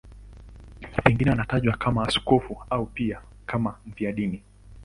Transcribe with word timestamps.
Pengine 1.03 1.31
anatajwa 1.31 1.77
kama 1.77 2.07
askofu 2.07 2.57
au 2.69 2.85
pia 2.85 3.21
kama 3.45 3.77
mfiadini. 3.85 4.43